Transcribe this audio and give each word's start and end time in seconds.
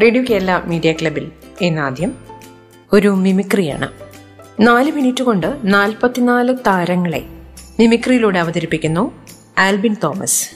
Radio 0.00 0.24
Kerala 0.30 0.60
media 0.64 0.92
ക്ലബിൽ 0.92 1.32
ഇന്നാദ്യം 1.60 2.18
ഒരു 2.92 3.08
മിമിക്രിയാണ്. 3.08 3.88
നാല് 4.60 4.92
മിനിറ്റ് 4.92 5.22
കൊണ്ട് 5.22 5.60
നാൽപ്പത്തിനാല് 5.64 6.54
താരങ്ങളെ 6.66 7.28
മിമിക്രിയിലൂടെ 7.80 8.38
അവതരിപ്പിക്കുന്നു 8.38 9.26
ആൽബിൻ 9.58 9.96
തോമസ്. 10.04 10.50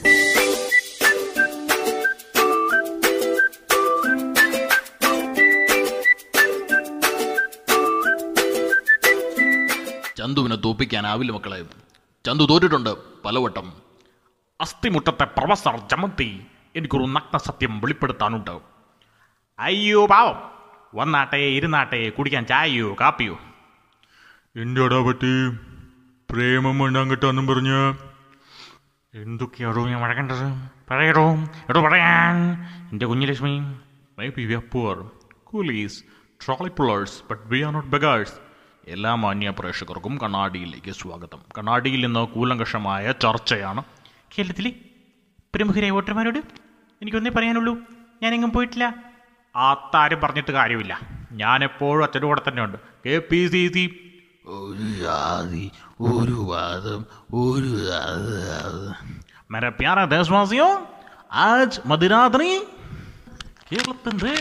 ചന്തുവിനെ 10.17 10.55
തോപ്പിക്കാനാവില്ല 10.55 11.31
മക്കളെ. 11.31 11.63
ചന്തു 12.25 12.43
തോറ്റിട്ടുണ്ട് 12.43 12.95
പലവട്ടം. 13.25 13.73
അസ്ഥിമുട്ടത്തെ 14.61 15.23
പ്രൊഫസർ 15.23 15.79
ചമത്തി 15.91 16.41
എനിക്കൊരു 16.75 17.03
നഗ്ന 17.03 17.37
സത്യം 17.37 17.79
വെളിപ്പെടുത്താനുണ്ട്. 17.79 18.76
അയ്യോ 19.59 20.05
പാവം. 20.05 20.35
വന്നാട്ടെ 20.95 21.37
ഇരുന്നാട്ടെ 21.37 22.09
കുടിക്കാൻ 22.09 22.45
ചായയോ 22.45 22.95
കാപ്പിയോ? 23.01 23.39
എന്റെടാ 24.55 24.99
പറ്റി 25.07 25.55
പ്രേമം 26.31 26.79
വേണ്ടാങ്കിട്ടാന്നും 26.79 27.47
പറഞ്ഞ്. 27.47 27.93
എന്തൊക്കെയാടോ 29.13 29.87
ഞാൻ 29.87 30.01
വഴക്കേണ്ടത്? 30.01 30.71
പറയടോ 30.91 31.35
എടോ 31.69 31.81
പറയാൻ. 31.81 32.53
എന്റെ 32.91 33.05
Kunjulakshmi. 33.05 33.59
Maybe 34.29 34.41
we 34.41 34.53
are 34.53 34.61
poor 34.71 35.11
coolies 35.43 36.03
trolley 36.45 36.69
pullers 36.69 37.23
but 37.29 37.47
we 37.47 37.61
are 37.61 37.73
not 37.73 37.89
beggars 37.89 38.33
എല്ലാ 38.87 39.15
മാന്യ 39.15 39.53
പ്രേക്ഷകർക്കും 39.59 40.17
കണ്ണാടിയിലേക്ക് 40.17 40.91
സ്വാഗതം. 40.91 41.39
കണ്ണാടിയിൽ 41.57 42.05
നിന്ന് 42.05 42.27
കൂലങ്കഷമായ 42.27 43.11
ചർച്ചയാണ്. 43.11 43.83
കേരളത്തിലെ 44.37 44.73
പ്രമുഖരായ 45.55 45.89
വോട്ടർമാരോട് 45.89 46.39
എനിക്കൊന്നേ 47.01 47.31
പറയാനുള്ളൂ. 47.31 47.77
ഞാനെങ്ങും 48.23 48.51
പോയിട്ടില്ല. 48.51 49.06
ആത്താരും 49.56 50.20
പറഞ്ഞിട്ട് 50.20 50.52
കാര്യമില്ല 50.52 50.94
ഞാൻ 51.32 51.58
എപ്പോഴും 51.64 52.02
അച്ഛൻ്റെ 52.02 52.26
കൂടെ 52.26 52.42
തന്നെ 52.48 52.62
ഉണ്ട് 52.62 52.78
കെ 53.06 53.16
പി 53.30 53.40
സി 53.46 53.62
സി 53.68 53.84
ഒരു 54.52 54.86
ജാതി 55.00 55.64
ഒരു 56.10 56.38
വാദം 56.50 57.02
ഒരു 57.34 57.72
मेरे 59.50 59.68
प्यारे 59.72 60.02
देशवासियों 60.06 60.70
आज 61.42 61.72
മധുരാത്രി 61.86 62.48
കേരളത്തിൻ്റെ 63.68 64.32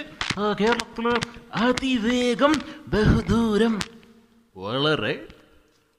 കേരളത്തിലെ 0.53 1.13
അതിവേഗം 1.57 2.53
ബഹുദൂരം 2.87 3.73
വളരെ 4.55 5.13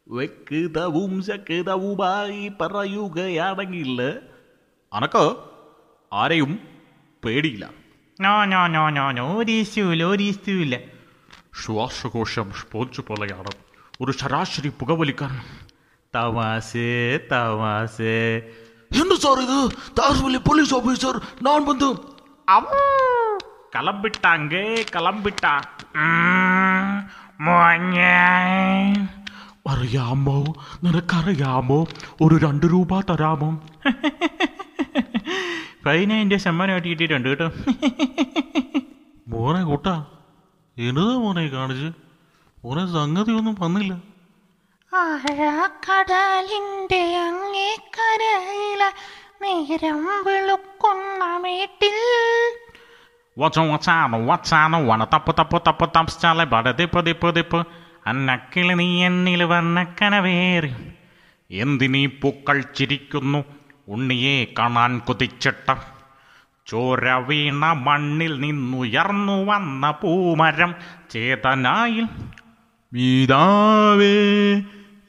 വ്യക്തവും 0.07 1.13
ശക്തവുമായി 1.23 2.43
പറയുകയാണെങ്കിൽ 2.61 4.01
അനക്ക് 4.93 5.25
ആരെയും 6.13 6.53
പേടിയില്ല 7.23 7.67
No 8.20 8.46
no 8.46 8.68
no 8.68 8.90
no 8.90 9.12
no 9.12 9.26
ഒരു 9.38 9.52
ഇഷ്യൂല്ല 9.62 10.04
ഒരു 10.04 10.24
ഇഷ്യൂല്ല 10.24 10.76
ശ്വാസകോശം 11.62 12.48
സ്പോഞ്ച് 12.52 13.02
പോലെയാണ് 13.02 13.52
ഒരു 14.02 14.12
ശരാശരി 14.12 14.70
പുകവലിക്കാൻ 14.80 15.34
തമാശേ 16.14 16.90
തമാശേ 17.32 18.16
എന്ത് 18.92 19.16
സാർ 19.16 19.38
ഇത്? 19.42 19.60
താഴ്വല്ലി 20.00 20.38
പോലീസ് 20.40 20.74
ഓഫീസർ 20.74 21.16
ഞാൻ 21.44 21.66
ബന്ധു 21.66 21.90
കളമ്പിട്ടാങ്കേ 23.76 24.66
കളമ്പിട്ട 24.96 25.44
മോഞ്ഞേ. 27.42 28.14
അറിയാമോ? 29.70 30.38
നിനക്കറിയാമോ? 30.84 31.80
ഒരു 32.22 32.36
രണ്ട് 32.38 32.66
രൂപ 32.66 33.02
തരാമോ? 33.02 33.50
പതിനതിന്റെ 35.88 36.38
ശമ്മാനമായിട്ട് 36.38 36.88
കിട്ടിയിട്ടുണ്ട് 36.88 37.30
കേട്ടോ. 37.30 37.52
മോനെ 39.28 39.64
കൂട്ടാ 39.64 40.06
എന്നതാ 40.78 41.24
മോനെ 41.24 41.48
കാണിച്ച് 41.48 41.92
മോനെ 42.66 42.94
സംഗതി 42.94 43.32
ഒന്നും 43.32 43.56
വന്നില്ല. 43.60 43.98
ആഴക്കടലിന്റെ 44.94 47.18
അങ്ങേക്കരയിലെ 47.28 48.90
നേരം 49.42 50.06
വെളുക്കുന്ന 50.28 51.40
വീട്ടിൽ 51.44 51.96
വച്ചോ 53.38 53.72
വച്ചാണോ 53.72 54.26
വച്ചാണോ 54.26 54.88
വണ 54.88 55.04
തപ്പ് 55.04 55.36
തപ്പ് 55.40 55.62
തപ്പ് 55.68 55.90
തപ്പിച്ചാലെ 55.96 56.44
ബട 56.44 56.72
ദിപ്പ് 56.72 57.06
ദിപ്പ് 57.06 57.36
ദിപ്പ്. 57.36 57.66
അന്നക്കിളി 58.08 58.74
നീ 58.74 59.06
എന്നിൽ 59.06 59.44
വന്ന 59.44 59.96
കനവേറി. 60.02 60.74
എന്തിനീ 61.52 62.06
പൂക്കൾ 62.06 62.64
ചിരിക്കുന്നു? 62.78 63.57
ഉണ്ണിയെ 63.88 64.46
കാണാൻ 64.60 65.00
കുതിച്ചിട്ട 65.00 65.76
ചോര 66.68 67.14
വീണ 67.14 67.66
മണ്ണിൽ 67.72 68.40
നിന്നുയർന്നു 68.40 69.46
വന്ന 69.46 69.92
പൂമരം 69.92 70.76
ചേതനായിൽ. 71.10 72.06
പിതാവേ 72.94 74.18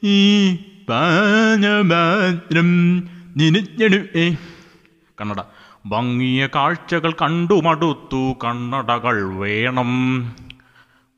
ഈ 0.03 0.55
പാനമാത്രം 0.89 2.69
നിനഞ്ഞെടുവേ 3.37 4.35
കണ്ണട. 5.21 5.35
ഭംഗിയ 5.85 6.47
കാഴ്ചകൾ 6.55 7.11
കണ്ടു 7.11 7.53
മടുത്തു 7.53 8.35
കണ്ണടകൾ 8.43 9.35
വേണം. 9.35 9.91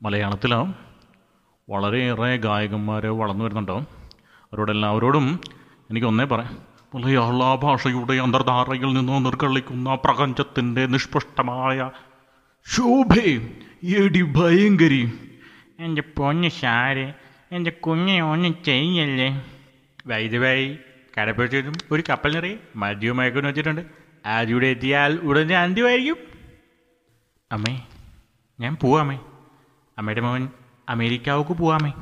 മലയാളത്തിൽ 0.02 0.54
വളരെയേറെ 1.70 2.36
ഗായകന്മാർ 2.36 3.06
വളർന്നു 3.06 3.44
വരുന്നുണ്ടാവും. 3.44 3.86
അവരോടെല്ലാവരോടും 4.52 5.40
എനിക്കൊന്നേ 5.90 6.24
പറയാം. 6.24 6.71
മലയാള 6.94 7.54
ഭാഷയുടെ 7.54 8.14
അന്തർധാരയിൽ 8.14 8.92
നിന്ന് 8.92 9.24
നിർഗളിക്കുന്ന 9.24 9.94
പ്രപഞ്ചത്തിന്റെ 9.94 10.86
നിഷ്പുഷ്ടമായ 10.86 11.90
ശോഭയും 12.66 13.44
എടി 13.82 14.22
ഭയങ്കരി. 14.22 15.12
എന്റെ 15.78 16.02
പൊന്ന് 16.02 16.48
ഷാരെ 16.48 17.14
എന്റെ 17.52 17.70
കുഞ്ഞെ 17.70 18.20
ഒന്നും 18.20 18.62
ചെയ്യല്ലേ? 18.64 19.28
വൈദ്യവായി 20.06 20.78
കടപ്പുറത്തും 21.18 21.72
ഒരു 21.92 22.02
കപ്പൽ 22.08 22.34
നിറയെ 22.34 22.56
മദ്യവും 22.76 23.16
വെച്ചിട്ടുണ്ട്. 23.16 23.80
ആദ്യയുടെ 24.26 24.66
എത്തിയാൽ 24.66 25.16
ഉടനെ 25.16 25.56
അന്ത്യമായിരിക്കും. 25.56 26.16
അമ്മേ 27.52 27.86
ഞാൻ 28.60 28.76
പോവാമേ 28.82 29.18
അമ്മയുടെ 29.98 30.20
മോൻ 30.20 30.48
അമേരിക്കാവുക്ക് 30.88 31.50
പോവാമേ 31.50 31.92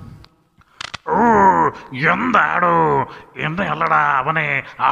എന്താടോ? 2.12 3.02
എന്തല്ലടാ 3.36 4.16
അവനെ. 4.16 4.62
ആ. 4.80 4.90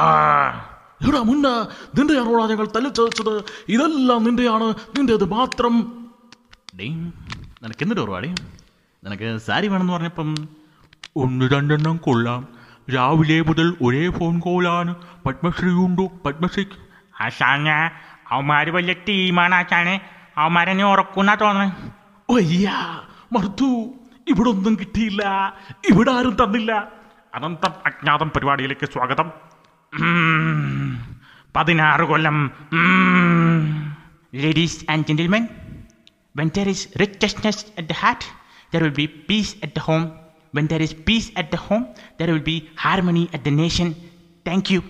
എടാ 1.07 1.19
മുന്ന 1.19 1.67
നിന്റെയാണോടാ 1.97 2.47
ഞങ്ങൾ 2.47 2.67
തല്ലിച്ചതച്ചത് 2.75 3.43
ഇതെല്ലാം 3.69 4.23
നിന്റെയാണ്. 4.23 4.63
നിന്റേത് 4.63 5.31
മാത്രം. 5.31 6.05
ഡേ 6.79 6.87
നിനക്ക് 6.89 7.83
എന്തൊരു 7.83 8.01
ഒരുപാട് 8.01 8.27
നിനക്ക് 9.05 9.37
സാരി 9.37 9.67
വേണമെന്ന് 9.67 9.93
പറഞ്ഞപ്പം 9.93 10.47
ഒന്ന് 11.15 11.49
രണ്ടെണ്ണം 11.53 11.97
കൊള്ളാം. 11.97 12.47
രാവിലെ 12.95 13.41
മുതൽ 13.41 13.77
ഒരേ 13.81 14.09
ഫോൺ 14.09 14.39
കോളാണ് 14.39 14.95
പത്മശ്രീ 15.25 15.69
ഉണ്ടോ? 15.69 16.09
പത്മശ്രീ 16.25 16.65
ആശാന 17.21 17.69
അവന്മാര് 18.31 18.67
വലിയ 18.67 18.93
ടീമാണ് 18.93 19.55
ആശാനെ 19.55 20.01
അവന്മാരെന്നെ 20.37 20.85
ഉറക്കുന്ന 20.85 21.37
തോന്നണേ. 21.41 21.71
ഒയ്യാ 22.29 23.01
മറുത്തു 23.33 23.93
ഇവിടെ 24.29 24.49
ഒന്നും 24.49 24.77
കിട്ടിയില്ല. 24.79 25.23
ഇവിടെ 25.89 26.11
ആരും 26.11 26.37
തന്നില്ല. 26.43 26.91
അനന്തം 27.35 27.73
അജ്ഞാതം 27.85 28.29
പരിപാടിയിലേക്ക് 28.29 28.85
സ്വാഗതം. 28.85 29.31
പതിനാറ് 31.55 32.01
കൊല്ലം. 32.01 32.51
Ladies 34.35 34.91
and 34.91 35.05
gentlemen 35.05 35.47
when 36.37 36.51
there 36.57 36.69
is 36.69 36.87
richness 36.99 37.65
at 37.79 37.87
the 37.87 37.91
heart 37.91 38.25
there 38.75 38.83
will 38.83 38.93
be 38.93 39.05
peace 39.29 39.55
at 39.63 39.73
the 39.75 39.79
home 39.79 40.11
when 40.55 40.67
there 40.67 40.81
is 40.81 40.95
peace 40.95 41.31
at 41.37 41.49
the 41.49 41.55
home 41.55 41.85
there 42.21 42.31
will 42.31 42.43
be 42.43 42.69
harmony 42.81 43.29
at 43.33 43.43
the 43.43 43.47
nation 43.47 43.95
thank 44.47 44.73
you 44.73 44.81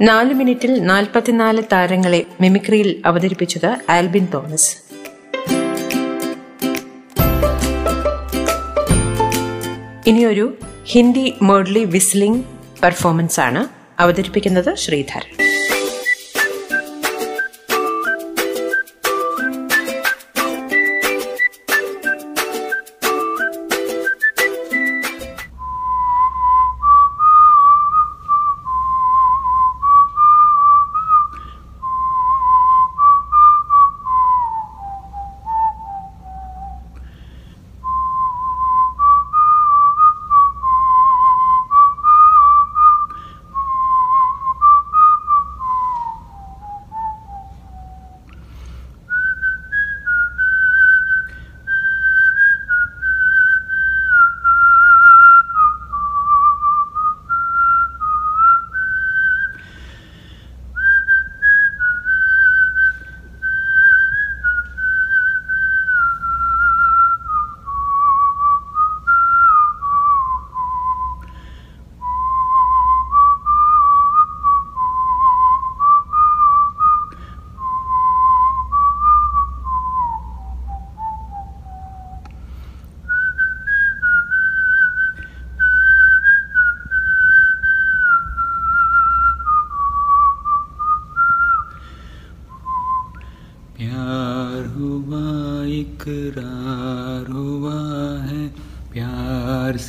നാല് 0.00 0.34
മിനിറ്റിൽ 0.34 0.80
നാൽപ്പത്തിനാല് 0.80 1.62
താരങ്ങളെ 1.72 2.24
മിമിക്രിയിൽ 2.40 3.02
അവതരിപ്പിച്ചത് 3.04 3.78
Albin 3.90 4.26
Thomas. 4.34 4.76
ഇനിയൊരു 10.06 10.58
Hindi 10.84 11.34
മോഡ്ലി 11.42 11.84
whistling 11.84 12.44
performance 12.82 13.40
ആണ് 13.40 13.68
അവതരിപ്പിക്കുന്നത് 14.00 14.74
ശ്രീധരൻ. 14.74 15.45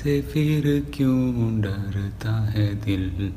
से 0.07 0.21
फिर 0.23 0.65
क्यों 0.95 1.61
डरता 1.61 2.31
है 2.51 2.67
दिल 2.75 3.33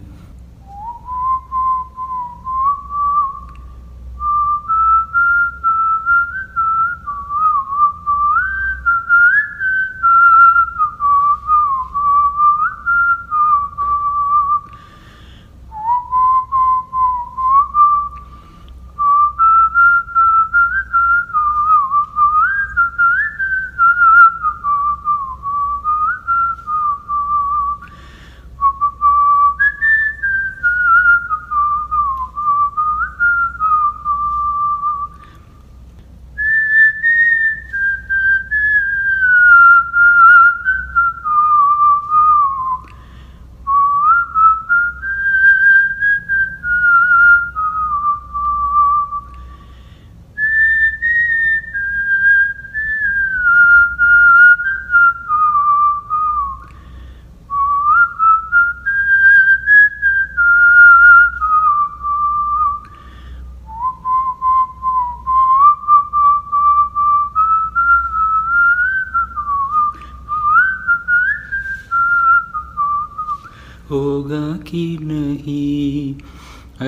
होगा 73.90 74.59
कि 74.70 74.98
नहीं। 75.00 76.14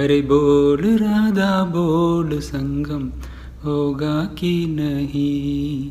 अरे 0.00 0.20
बोल 0.22 0.80
राधा 0.82 1.64
बोल 1.64 2.38
संगम 2.40 3.08
होगा 3.64 4.24
कि 4.24 4.66
नहीं? 4.68 5.90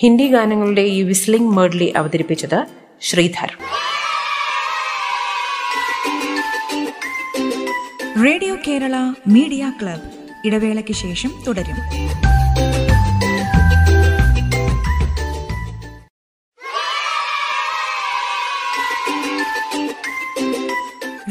ഹിന്ദി 0.00 0.26
ഗാനങ്ങളുടെ 0.26 0.80
ഈ 0.80 1.02
വിസ്ലിംഗ് 1.02 1.56
മേഡ്ലി 1.56 1.84
അവതരിപ്പിച്ചത് 1.96 2.66
Sridhar. 3.00 3.50
Radio 8.24 8.56
Kerala 8.68 8.94
media 9.26 9.72
club 9.82 10.02
ഇടവേളയ്ക്ക് 10.44 10.92
ശേഷം 10.92 11.34
തുടരും. 11.46 11.78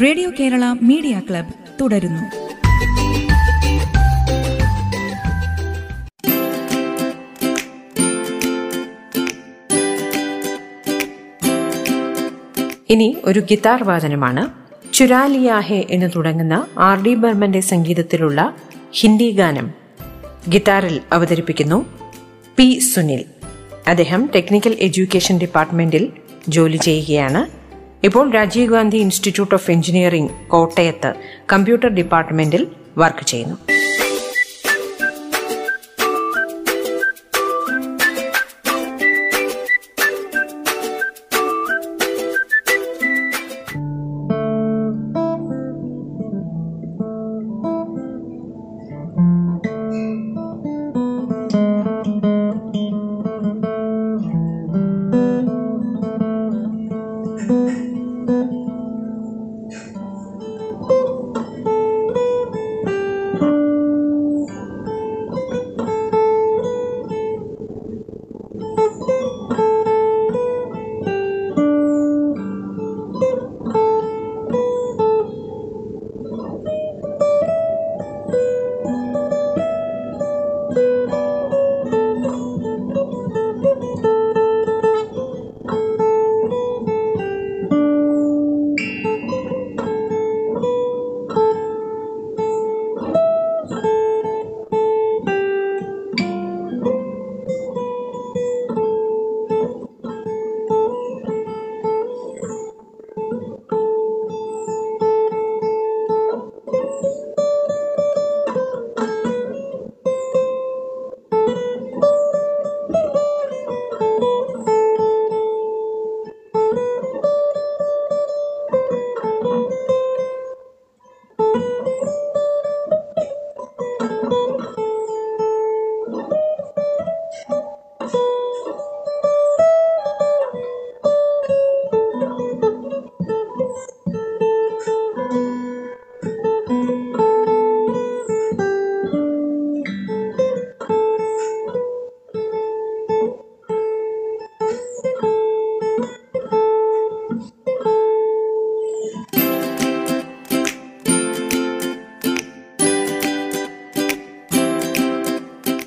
റേഡിയോ 0.03 0.29
കേരള 0.39 0.65
മീഡിയ 0.81 1.21
ക്ലബ് 1.29 1.53
തുടരുന്നു. 1.81 2.46
ഇനി 12.89 13.17
ഒരു 13.25 13.39
ഗിത്താർ 13.39 13.83
വാദനമാണ് 13.83 14.43
ചുരാലിയാഹെ 14.93 15.87
എന്ന് 15.89 16.09
തുടങ്ങുന്ന 16.15 16.67
ആർ 16.77 17.03
ഡി 17.03 17.15
ബർമന്റെ 17.15 17.59
സംഗീതത്തിലുള്ള 17.59 18.55
ഹിന്ദി 18.93 19.31
ഗാനം 19.31 19.67
ഗിത്താറിൽ 20.49 21.01
അവതരിപ്പിക്കുന്നു 21.11 21.85
പി 22.57 22.79
സുനിൽ. 22.79 23.25
അദ്ദേഹം 23.87 24.29
ടെക്നിക്കൽ 24.35 24.77
എഡ്യൂക്കേഷൻ 24.79 25.37
ഡിപ്പാർട്ട്മെന്റിൽ 25.37 26.11
ജോലി 26.49 26.77
ചെയ്യുകയാണ്. 26.77 27.41
ഇപ്പോൾ 28.03 28.31
Rajiv 28.33 28.73
Gandhi 28.73 28.97
institute 28.97 29.55
of 29.55 29.71
engineering 29.71 30.29
കോട്ടയത്ത് 30.47 31.13
കമ്പ്യൂട്ടർ 31.53 31.89
ഡിപ്പാർട്ട്മെന്റിൽ 31.89 32.67
വർക്ക് 32.97 33.25
ചെയ്യുന്നു. 33.25 33.57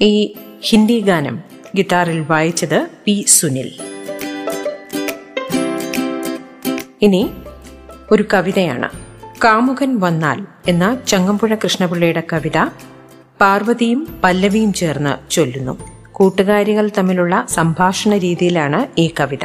ഈ 0.03 0.35
ഹിന്ദി 0.61 1.01
ഗാനം 1.01 1.43
ഗിറ്റാറിൽ 1.77 2.21
വായിച്ചത് 2.21 2.89
പി 3.05 3.25
സുനിൽ. 3.29 3.69
ഇനി 7.03 7.31
ഒരു 8.11 8.25
കവിതയാണ്. 8.35 8.89
കാമുകൻ 9.45 10.01
വന്നാൽ 10.01 10.47
എന്ന 10.69 10.99
ചങ്ങമ്പുഴ 11.09 11.55
കൃഷ്ണപിള്ളയുടെ 11.55 12.23
കവിത 12.33 12.59
പാർവതിയും 13.41 14.21
പല്ലവിയും 14.25 14.73
ചേർന്ന് 14.73 15.31
ചൊല്ലുന്നു. 15.31 15.79
കൂട്ടുകാരികൾ 16.13 16.91
തമ്മിലുള്ള 16.99 17.47
സംഭാഷണ 17.49 18.17
രീതിയിലാണ് 18.17 19.01
ഈ 19.01 19.15
കവിത. 19.21 19.45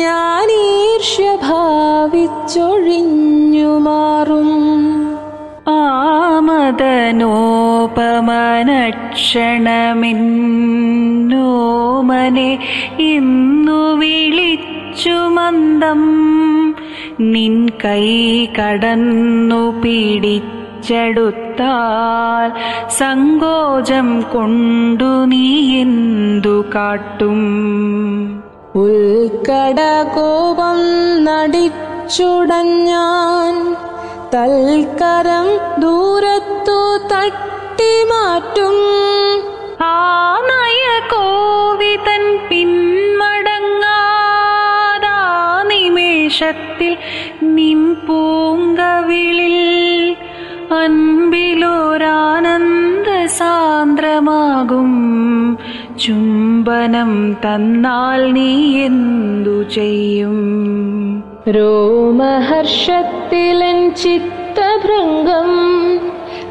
ഞാൻ 0.00 0.48
ഈർഷ്യ 0.58 1.28
ഭാവിച്ചൊഴിഞ്ഞു 1.46 2.20
മാറും 3.86 4.50
ആമദനോപമനക്ഷണമെന്നോമനെ 11.18 12.50
ഇന്നു 13.08 13.80
വിളിച്ചു 14.00 14.77
മന്ദം. 15.06 16.02
നിൻ 17.20 17.68
കൈ 17.68 18.46
കടന്നു 18.46 19.80
പിടിച്ചെടുത്താൽ 19.80 22.52
സങ്കോചം 22.88 24.24
കൊണ്ടു 24.32 25.04
നീ 25.04 25.80
എന്തു 25.80 26.64
കാട്ടും? 26.74 27.40
ഉൾക്കട 28.74 29.80
കോപം 30.14 30.78
നടിച്ചുടഞ്ഞാൻ 31.24 33.76
തൽക്കരം 34.34 35.80
ദൂരത്തു 35.80 36.98
തട്ടിമാറ്റും. 37.14 38.76
ആ 39.84 40.40
നയകോവിതൻ 40.40 42.38
പിന്മടങ്ങാതാ 42.50 42.97
നിമേഷത്തിൽ 46.28 46.92
നിൻ 47.56 47.78
പൂങ്കവിളിൽ 48.06 49.54
അൻപിലോരാനന്ദ 50.78 51.48
സാന്ദ്രമാകും 53.38 54.90
ചുംബനം 56.04 57.12
തന്നാൽ 57.44 58.20
നീ 58.32 58.50
എന്തു 58.84 59.56
ചെയ്യും? 59.76 60.36
രോമഹർഷത്തിലൻ 61.56 62.20
ചിത്തഭൃംഗം 64.02 65.50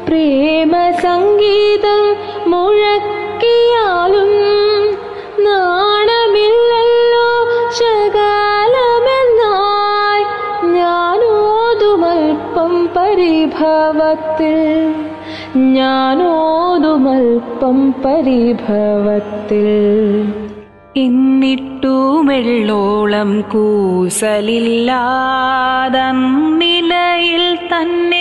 പ്രേമസംഗീതം 0.08 2.04
മുഴക്കിയാലും 2.52 4.32
പരിഭവത്തിൽ 13.58 14.58
ഞാനോതുമൽപ്പം 15.56 17.94
പരിഭവത്തിൽ. 18.04 19.68
എന്നിട്ടുമെള്ളോളം 20.96 23.40
കൂസലില്ലാതം 23.40 26.18
നിലയിൽ 26.58 27.54
തന്നെ 27.54 28.17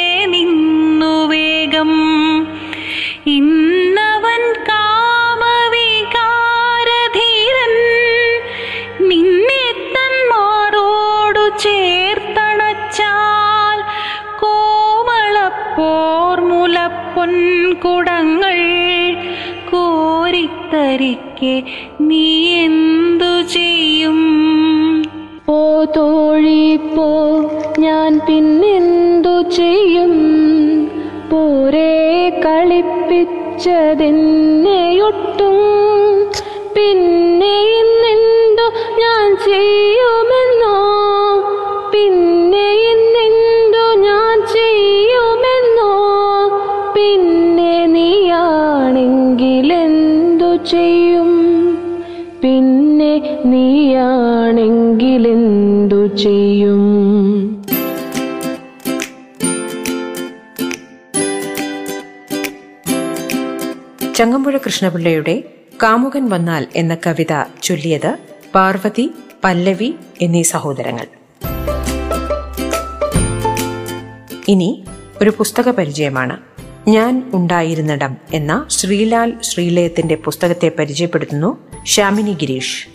കോരിത്തരിക്കെ 20.97 21.63
നീ 22.01 22.55
എന്തു 22.55 23.41
ചെയ്യും? 23.41 24.19
പോ 25.45 25.85
തോഴി 25.85 26.77
പോ. 26.77 27.07
ഞാൻ 27.79 28.19
പിന്നെന്തു 28.27 29.49
ചെയ്യും? 29.49 30.13
പോരെ 31.31 32.29
കളിപ്പിച്ചതെന്നെയൊട്ടും 32.29 33.37
പിന്നെ 36.75 37.55
ഇന്നെന്തു 37.79 38.67
ഞാൻ 38.99 39.35
ചെയ്യുമെന്നോ 39.35 39.96
കൃഷ്ണപിള്ളയുടെ 64.67 65.43
കാമുകൻ 65.83 66.29
വന്നാൽ 66.29 66.67
എന്ന 66.75 66.97
കവിത 67.07 67.43
ചൊല്ലിയത് 67.63 68.17
പാർവതി 68.55 69.11
പല്ലവി 69.43 69.95
എന്നീ 70.21 70.41
സഹോദരങ്ങൾ. 70.41 71.05
ഇനി 74.47 74.83
ഒരു 75.21 75.29
പുസ്തക 75.29 75.69
പരിചയമാണ്. 75.69 76.39
ഞാൻ 76.87 77.31
ഉണ്ടായിരുന്നിടം 77.33 78.17
എന്ന 78.33 78.65
ശ്രീലാൽ 78.69 79.33
ശ്രീലയത്തിന്റെ 79.41 80.15
പുസ്തകത്തെ 80.15 80.71
പരിചയപ്പെടുത്തുന്നു 80.79 81.71
ശ്യാമിനി 81.85 82.33
ഗിരീഷ്. 82.33 82.87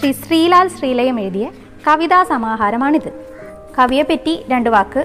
ശ്രീ 0.00 0.12
ശ്രീലാൽ 0.12 0.68
ശ്രീലയം 0.68 1.20
എഴുതിയ 1.20 1.50
കവിതാ 1.86 2.22
സമാഹാരമാണിത്. 2.22 3.10
കവിയെപ്പറ്റി 3.78 4.44
രണ്ട് 4.48 4.70
വാക്ക്. 4.70 5.04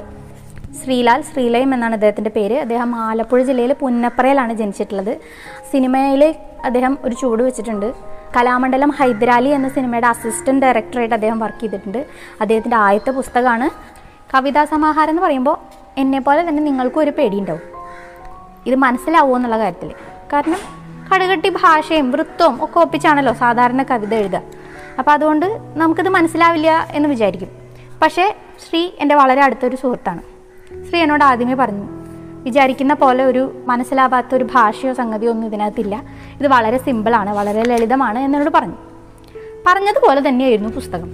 ശ്രീലാൽ 0.84 1.22
ശ്രീലയം 1.22 1.74
എന്നാണ് 1.74 1.94
അദ്ദേഹത്തിന്റെ 1.94 2.30
പേര്. 2.30 2.54
അദ്ദേഹം 2.54 2.96
ആലപ്പുഴ 2.96 3.42
ജില്ലയിലെ 3.42 3.74
പുന്നപ്പറയിലാണ് 3.74 4.54
ജനിച്ചിട്ടുള്ളത്. 4.54 5.18
സിനിമയിൽ 5.72 6.36
അദ്ദേഹം 6.66 6.98
ഒരു 7.04 7.16
ചൂട് 7.16 7.44
വെച്ചിട്ടുണ്ട്. 7.44 7.94
കലാമണ്ഡലം 8.36 8.92
ഹൈദരാലി 9.00 9.50
എന്ന 9.50 9.70
സിനിമയുടെ 9.70 10.08
അസിസ്റ്റന്റ് 10.08 10.66
ഡയറക്ടറായിട്ട് 10.66 11.16
അദ്ദേഹം 11.16 11.40
വർക്ക് 11.40 11.62
ചെയ്തിട്ടുണ്ട്. 11.62 12.06
അദ്ദേഹത്തിന്റെ 12.42 12.78
ആദ്യത്തെ 12.78 13.12
പുസ്തകമാണ് 13.12 13.70
കവിതാ 14.36 14.66
സമാഹാരം 14.66 15.10
എന്ന് 15.10 15.22
പറയുമ്പോൾ 15.22 15.58
എന്നെപ്പോലെ 15.98 16.50
തന്നെ 16.50 16.64
നിങ്ങൾക്കും 16.64 17.02
ഒരു 17.02 17.12
പേടിയുണ്ടാവും. 17.12 17.62
ഇത് 18.68 18.76
മനസ്സിലാവുമോ 18.76 19.36
എന്നുള്ള 19.36 19.60
കാര്യത്തിൽ 19.60 19.92
കാരണം 20.34 20.60
കടുകട്ടി 21.10 21.50
ഭാഷയും 21.50 22.12
വൃത്തവും 22.12 22.64
ഒക്കെ 22.64 22.80
ഒപ്പിച്ചാണല്ലോ 22.80 23.34
സാധാരണ 23.34 23.84
കവിത 23.84 24.14
എഴുതുക. 24.14 24.42
അപ്പോൾ 25.02 25.12
അതുകൊണ്ട് 25.12 25.46
നമുക്കിത് 25.76 26.10
മനസ്സിലാവില്ല 26.10 26.88
എന്ന് 26.92 27.10
വിചാരിക്കും. 27.10 27.50
പക്ഷേ 28.02 28.36
ശ്രീ 28.70 28.90
എന്റെ 29.00 29.16
വളരെ 29.16 29.42
അടുത്തൊരു 29.42 29.76
സുഹൃത്താണ്. 29.76 30.22
ശ്രീ 30.90 31.00
എന്നോട് 31.00 31.24
ആദ്യമേ 31.24 31.54
പറഞ്ഞു 31.54 31.86
വിചാരിക്കുന്ന 32.44 32.94
പോലെ 32.94 33.24
ഒരു 33.24 33.64
മനസ്സിലാവാത്ത 33.68 34.36
ഒരു 34.36 34.44
ഭാഷയോ 34.44 34.94
സംഗതിയോ 34.94 35.32
ഒന്നും 35.32 35.48
ഇതിനകത്തില്ല. 35.48 36.04
ഇത് 36.40 36.48
വളരെ 36.48 36.78
സിമ്പിളാണ് 36.78 37.38
വളരെ 37.38 37.64
ലളിതമാണ് 37.64 38.20
എന്നോട് 38.20 38.50
പറഞ്ഞു. 38.50 38.78
പറഞ്ഞതുപോലെ 39.68 40.28
തന്നെയായിരുന്നു 40.28 40.70
പുസ്തകം. 40.70 41.10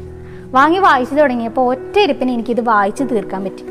വാങ്ങി 0.52 0.80
വായിച്ചു 0.80 1.15
തുടങ്ങിയപ്പോൾ 1.15 1.65
ഒറ്റ 1.67 2.00
ഇരിപ്പിന് 2.00 2.32
എനിക്കിത് 2.32 2.62
വായിച്ചു 2.62 3.04
തീർക്കാൻ 3.04 3.43
പറ്റി. 3.43 3.63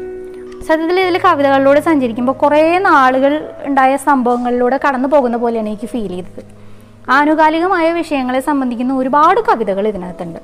സത്യത്തിൽ 0.63 1.01
ഇതിൽ 1.01 1.19
കവിതകളിലൂടെ 1.19 1.81
സഞ്ചരിക്കുമ്പോൾ 1.81 2.33
കുറേ 2.33 2.79
നാളുകൾ 2.79 3.51
ഉണ്ടായ 3.65 3.97
സംഭവങ്ങളിലൂടെ 3.97 4.81
കടന്നു 4.89 5.09
പോകുന്ന 5.09 5.37
പോലെയാണ് 5.37 5.69
എനിക്ക് 5.69 5.89
ഫീൽ 5.89 6.09
ചെയ്തത്. 6.09 6.66
ആനുകാലികമായ 7.09 7.93
വിഷയങ്ങളെ 7.93 8.41
സംബന്ധിക്കുന്ന 8.41 8.95
ഒരുപാട് 8.95 9.41
കവിതകൾ 9.41 9.89
ഇതിനകത്തുണ്ട്. 9.89 10.39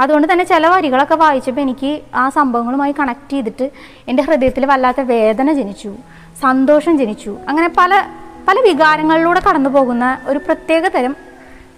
അതുകൊണ്ട് 0.00 0.32
തന്നെ 0.32 0.44
ചില 0.44 0.66
വരികളൊക്കെ 0.68 1.14
വായിച്ചപ്പോൾ 1.14 1.60
എനിക്ക് 1.60 2.00
ആ 2.14 2.28
സംഭവങ്ങളുമായി 2.28 2.94
കണക്ട് 2.98 3.32
ചെയ്തിട്ട് 3.32 3.70
എന്റെ 4.08 4.22
ഹൃദയത്തിൽ 4.22 4.66
വല്ലാത്ത 4.66 5.00
വേദന 5.00 5.52
ജനിച്ചു 5.52 5.94
സന്തോഷം 6.42 6.98
ജനിച്ചു. 6.98 7.36
അങ്ങനെ 7.48 7.72
പല 7.78 8.02
പല 8.48 8.60
വികാരങ്ങളിലൂടെ 8.60 9.40
കടന്നു 9.48 9.70
പോകുന്ന 9.70 10.18
ഒരു 10.26 10.38
പ്രത്യേക 10.38 10.88
തരം 10.88 11.16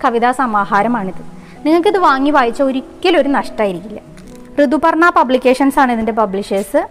കവിതാ 0.05 0.33
സമാഹാരമാണിത്. 0.33 1.23
നിങ്ങൾക്കിത് 1.67 1.99
വാങ്ങി 1.99 2.31
വായിച്ചാൽ 2.31 2.65
ഒരിക്കലും 2.65 3.21
ഒരു 3.21 3.29
നഷ്ടമായിരിക്കില്ല 3.29 4.01
ഋതുപർണ 4.65 5.09
പബ്ലിക്കേഷൻസ് 5.09 5.79
ആണ് 5.79 5.93
ഇതിന്റെ 5.93 6.13
പബ്ലിഷേഴ്സ് 6.13 6.89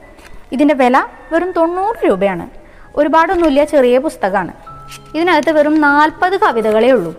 ഇതിന്റെ 0.51 0.73
വില 0.73 1.05
വെറും 1.31 1.51
തൊണ്ണൂറ് 1.51 2.07
രൂപയാണ്. 2.07 2.49
ഒരുപാടൊന്നുമില്ല 2.95 3.63
ചെറിയ 3.63 3.97
പുസ്തകമാണ്. 3.97 4.70
ഇതിനകത്ത് 5.15 5.51
വെറും 5.51 5.81
നാൽപ്പത് 5.81 6.39
കവിതകളേ 6.39 6.91
ഉള്ളൂ. 6.91 7.15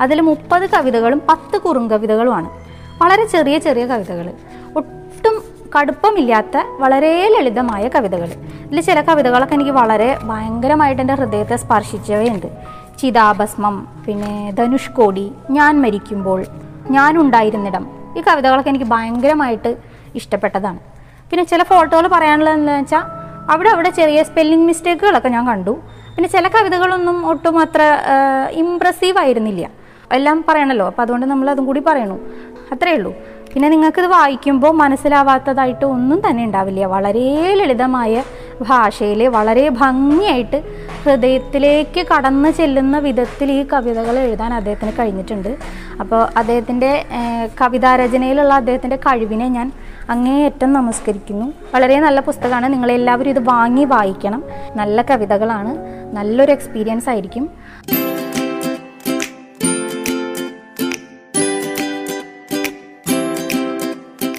അതിൽ 0.00 0.20
മുപ്പത് 0.20 0.70
കവിതകളും 0.70 1.22
പത്ത് 1.28 1.56
കുറുങ്കവിതകളുമാണ് 1.58 2.48
വളരെ 3.02 3.24
ചെറിയ 3.24 3.58
ചെറിയ 3.58 3.86
കവിതകൾ 3.86 4.32
ഒട്ടും 4.76 5.42
കടുപ്പമില്ലാത്ത 5.76 6.56
വളരെ 6.78 7.28
ലളിതമായ 7.28 7.88
കവിതകൾ 7.88 8.28
ഇതിൽ 8.66 8.80
ചില 8.80 9.00
കവിതകളൊക്കെ 9.00 9.54
എനിക്ക് 9.54 9.70
വളരെ 9.70 10.18
ഭയങ്കരമായിട്ട് 10.22 11.02
എന്റെ 11.02 11.14
ഹൃദയത്തെ 11.14 11.56
സ്പർശിച്ചവയുണ്ട്. 11.56 12.46
ചിതാഭസ്മം 12.98 13.88
പിന്നെ 14.06 14.50
ധനുഷ്കോടി 14.50 15.32
ഞാൻ 15.50 15.82
മരിക്കുമ്പോൾ 15.82 16.44
ഞാൻ 16.90 17.18
ഉണ്ടായിരുന്നിടം. 17.18 17.84
ഈ 18.18 18.22
കവിതകളൊക്കെ 18.28 18.68
എനിക്ക് 18.68 18.84
ഭയങ്കരമായിട്ട് 18.84 19.76
ഇഷ്ടപ്പെട്ടതാണ്. 20.14 20.78
പിന്നെ 21.30 21.44
ചില 21.44 21.62
ഫോട്ടോകൾ 21.62 22.06
പറയാനുള്ളത് 22.06 22.54
എന്താണെന്ന് 22.54 22.84
വെച്ചാൽ 22.84 23.04
അവിടെ 23.52 23.68
അവിടെ 23.68 23.90
ചെറിയ 23.90 24.22
സ്പെല്ലിംഗ് 24.22 24.66
മിസ്റ്റേക്കുകളൊക്കെ 24.66 25.28
ഞാൻ 25.28 25.46
കണ്ടു. 25.46 25.82
പിന്നെ 26.18 26.28
ചില 26.30 26.46
കവിതകളൊന്നും 26.54 27.16
ഒട്ടും 27.30 27.56
അത്ര 27.62 27.82
ഇമ്പ്രസീവ് 28.60 29.18
ആയിരുന്നില്ല. 29.22 29.64
എല്ലാം 30.16 30.38
പറയണല്ലോ 30.48 30.86
അപ്പം 30.90 31.02
അതുകൊണ്ട് 31.02 31.26
നമ്മൾ 31.32 31.46
അതും 31.52 31.66
കൂടി 31.68 31.80
പറയണു. 31.88 32.16
അത്രയേ 32.74 32.96
ഉള്ളൂ. 32.96 33.12
പിന്നെ 33.52 33.68
നിങ്ങൾക്കിത് 33.74 34.08
വായിക്കുമ്പോൾ 34.14 34.72
മനസ്സിലാവാത്തതായിട്ട് 34.80 35.84
ഒന്നും 35.94 36.18
തന്നെ 36.26 36.42
ഉണ്ടാവില്ല. 36.48 36.86
വളരെ 36.94 37.54
ലളിതമായ 37.60 38.22
ഭാഷയിൽ 38.70 39.20
വളരെ 39.36 39.64
ഭംഗിയായിട്ട് 39.82 40.60
ഹൃദയത്തിലേക്ക് 41.04 42.04
കടന്നു 42.10 42.50
ചെല്ലുന്ന 42.60 42.98
വിധത്തിൽ 43.06 43.52
ഈ 43.58 43.62
കവിതകൾ 43.72 44.18
എഴുതാൻ 44.26 44.52
അദ്ദേഹത്തിന് 44.60 44.94
കഴിഞ്ഞിട്ടുണ്ട്. 44.98 45.52
അപ്പോൾ 46.00 46.22
അദ്ദേഹത്തിന്റെ 46.40 46.92
കവിതാരചനയിലുള്ള 47.60 48.54
അദ്ദേഹത്തിന്റെ 48.62 48.98
കഴിവിനെ 49.06 49.48
ഞാൻ 49.58 49.68
അങ്ങേയറ്റം 50.10 50.72
നമസ്കരിക്കുന്നു. 50.72 51.52
വളരെ 51.74 52.00
നല്ല 52.00 52.20
പുസ്തകമാണ്. 52.20 52.72
നിങ്ങളെല്ലാവരും 52.72 53.30
ഇത് 53.30 53.38
വാങ്ങി 53.38 53.84
വായിക്കണം. 53.84 54.44
നല്ല 54.76 55.02
കവിതകളാണ്. 55.02 55.76
നല്ലൊരു 56.16 56.52
എക്സ്പീരിയൻസ് 56.52 57.08
ആയിരിക്കും. 57.08 57.50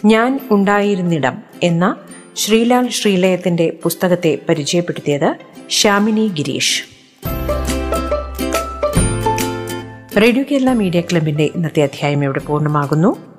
ഞാൻ 0.06 0.40
ഉണ്ടായിരുന്നിടം 0.52 1.38
എന്ന 1.64 1.96
ശ്രീലാൽ 2.36 2.90
ശ്രീലയത്തിന്റെ 2.90 3.78
പുസ്തകത്തെ 3.84 4.38
പരിചയപ്പെടുത്തിയത് 4.50 5.36
ശ്യാമിനി 5.70 6.28
ഗിരീഷ്. 6.28 6.84
റേഡിയോ 10.22 10.44
കേരള 10.52 10.74
മീഡിയ 10.74 11.02
ക്ലബിന്റെ 11.02 11.44
ഇന്നത്തെ 11.44 11.84
അധ്യായം 11.84 12.24
ഇവിടെ 12.24 12.40
പൂർണമാകുന്നു. 12.40 13.39